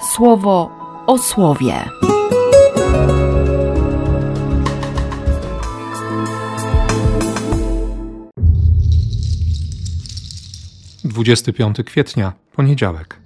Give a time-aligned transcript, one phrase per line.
[0.00, 0.70] słowo
[1.06, 1.74] o słowie.
[11.04, 13.20] Dwudziesty piąty kwietnia, poniedziałek.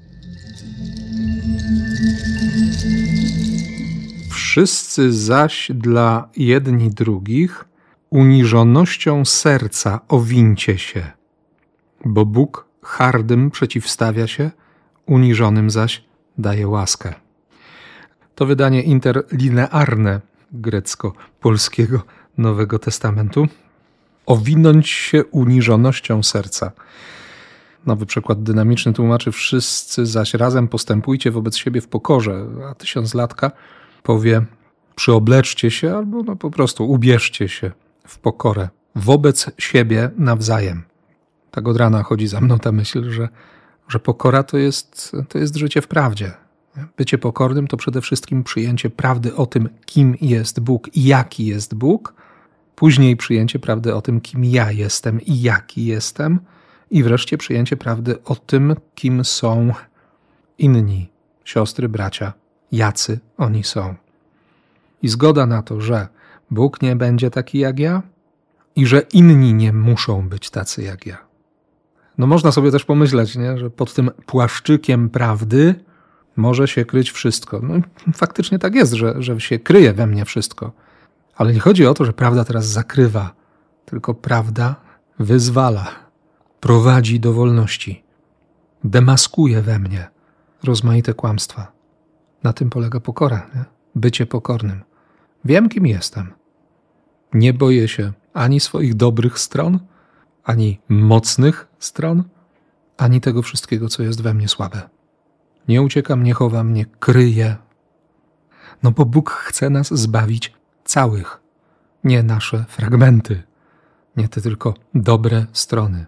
[4.31, 7.65] Wszyscy zaś dla jedni drugich
[8.11, 11.11] uniżonością serca owincie się,
[12.05, 14.51] bo Bóg hardym przeciwstawia się,
[15.07, 16.05] uniżonym zaś
[16.39, 17.15] daje łaskę.
[18.35, 20.21] To wydanie interlinearne
[20.53, 22.03] grecko-polskiego
[22.39, 23.47] Nowego Testamentu.
[24.27, 26.73] Owinąć się uniżonością serca.
[27.87, 33.51] Nowy przekład dynamiczny tłumaczy: Wszyscy zaś razem postępujcie wobec siebie w pokorze, a tysiąclatka
[34.03, 34.45] powie:
[34.95, 37.73] Przyobleczcie się albo no po prostu ubierzcie się
[38.07, 40.83] w pokorę wobec siebie nawzajem.
[41.51, 43.29] Tak od rana chodzi za mną ta myśl, że,
[43.89, 46.33] że pokora to jest, to jest życie w prawdzie.
[46.97, 51.75] Bycie pokornym to przede wszystkim przyjęcie prawdy o tym, kim jest Bóg i jaki jest
[51.75, 52.15] Bóg,
[52.77, 56.41] później przyjęcie prawdy o tym, kim ja jestem i jaki jestem,
[56.91, 59.73] i wreszcie przyjęcie prawdy o tym, kim są
[60.59, 61.11] inni
[61.45, 62.33] siostry, bracia,
[62.73, 63.95] jacy oni są.
[65.03, 66.09] I zgoda na to, że
[66.51, 68.03] Bóg nie będzie taki jak ja
[68.77, 71.24] i że inni nie muszą być tacy jak ja.
[72.19, 73.59] No można sobie też pomyśleć, nie?
[73.59, 75.75] że pod tym płaszczykiem prawdy
[76.37, 77.61] może się kryć wszystko.
[77.63, 77.75] No,
[78.15, 80.73] faktycznie tak jest, że, że się kryje we mnie wszystko.
[81.37, 83.35] Ale nie chodzi o to, że prawda teraz zakrywa,
[83.85, 84.77] tylko prawda
[85.19, 85.87] wyzwala,
[86.61, 88.05] prowadzi do wolności,
[88.85, 90.09] demaskuje we mnie
[90.65, 91.73] rozmaite kłamstwa.
[92.43, 93.65] Na tym polega pokora, nie?
[93.95, 94.83] bycie pokornym.
[95.45, 96.33] Wiem, kim jestem.
[97.33, 99.79] Nie boję się ani swoich dobrych stron,
[100.45, 102.25] ani mocnych stron,
[102.97, 104.83] ani tego wszystkiego, co jest we mnie słabe.
[105.69, 107.57] Nie uciekam, nie chowam, nie kryję.
[108.83, 110.53] No bo Bóg chce nas zbawić
[110.85, 111.41] całych,
[112.05, 113.43] nie nasze fragmenty,
[114.17, 116.07] nie te tylko dobre strony.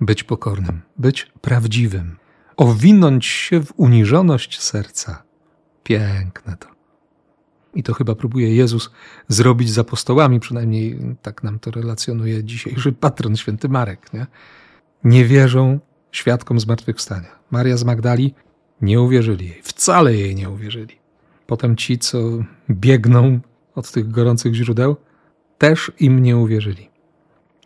[0.00, 2.16] Być pokornym, być prawdziwym,
[2.56, 5.22] owinąć się w uniżoność serca.
[5.82, 6.71] Piękne to.
[7.74, 8.90] I to chyba próbuje Jezus
[9.28, 14.12] zrobić z apostołami, przynajmniej tak nam to relacjonuje dzisiejszy patron święty Marek.
[14.12, 14.26] Nie,
[15.04, 15.80] nie wierzą
[16.12, 17.28] świadkom zmartwychwstania.
[17.50, 18.34] Maria z Magdali
[18.80, 20.96] nie uwierzyli jej, wcale jej nie uwierzyli.
[21.46, 22.18] Potem ci, co
[22.70, 23.40] biegną
[23.74, 24.96] od tych gorących źródeł,
[25.58, 26.90] też im nie uwierzyli.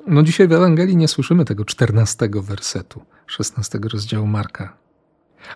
[0.06, 4.76] No dzisiaj w Ewangelii nie słyszymy tego czternastego wersetu, szesnastego rozdziału Marka.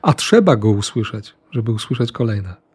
[0.02, 2.69] A trzeba go usłyszeć, żeby usłyszeć kolejne.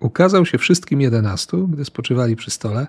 [0.00, 2.86] Ukazał się wszystkim jedenastu, gdy spoczywali przy stole,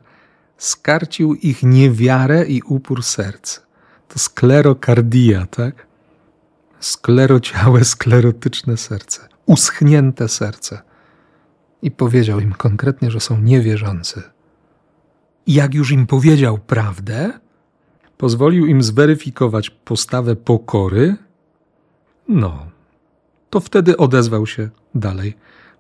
[0.57, 3.59] skarcił ich niewiarę i upór serc.
[4.07, 5.87] To sklerokardia, tak?
[6.79, 10.81] Sklerociałe, sklerotyczne serce, uschnięte serce.
[11.81, 14.21] I powiedział im konkretnie, że są niewierzący.
[15.45, 17.39] I jak już im powiedział prawdę,
[18.17, 21.15] pozwolił im zweryfikować postawę pokory,
[22.27, 22.67] no,
[23.49, 25.37] to wtedy odezwał się dalej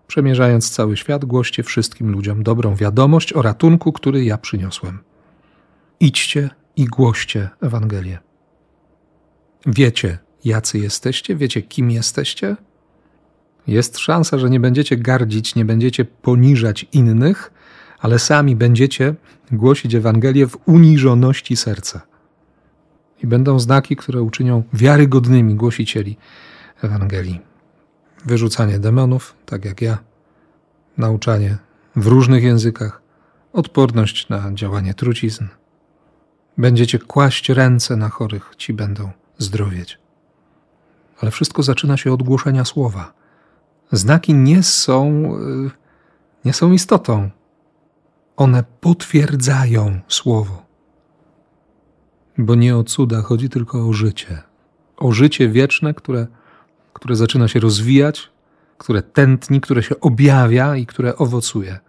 [0.07, 4.99] Przemierzając cały świat, głoście wszystkim ludziom dobrą wiadomość o ratunku, który ja przyniosłem.
[5.99, 8.19] Idźcie i głoście Ewangelię.
[9.65, 12.55] Wiecie, jacy jesteście, wiecie, kim jesteście?
[13.67, 17.51] Jest szansa, że nie będziecie gardzić, nie będziecie poniżać innych,
[17.99, 19.15] ale sami będziecie
[19.51, 22.01] głosić Ewangelię w uniżoności serca.
[23.23, 26.17] I będą znaki, które uczynią wiarygodnymi głosicieli
[26.81, 27.39] Ewangelii
[28.25, 29.97] wyrzucanie demonów, tak jak ja,
[30.97, 31.57] nauczanie
[31.95, 33.01] w różnych językach,
[33.53, 35.47] odporność na działanie trucizn.
[36.57, 39.99] Będziecie kłaść ręce na chorych, ci będą zdrowieć.
[41.21, 43.13] Ale wszystko zaczyna się od głoszenia słowa.
[43.91, 45.33] Znaki nie są,
[45.65, 45.71] y,
[46.45, 47.29] nie są istotą.
[48.37, 50.65] One potwierdzają słowo.
[52.37, 54.41] Bo nie o cuda chodzi, tylko o życie.
[54.97, 56.27] O życie wieczne, które
[56.97, 58.29] które zaczyna się rozwijać,
[58.77, 61.79] które tętni, które się objawia i które owocuje,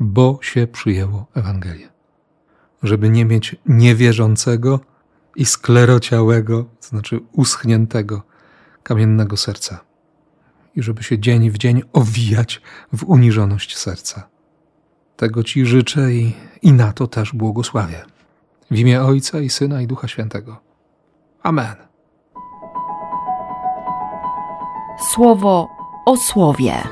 [0.00, 1.88] bo się przyjęło Ewangelię.
[2.82, 4.80] Żeby nie mieć niewierzącego
[5.36, 8.22] i sklerociałego, to znaczy uschniętego,
[8.82, 9.80] kamiennego serca.
[10.74, 12.62] I żeby się dzień w dzień owijać
[12.92, 14.28] w uniżoność serca.
[15.16, 18.04] Tego Ci życzę i, i na to też błogosławię.
[18.70, 20.60] W imię Ojca i Syna i Ducha Świętego.
[21.42, 21.91] Amen.
[25.02, 25.68] Słowo
[26.04, 26.82] o słowie.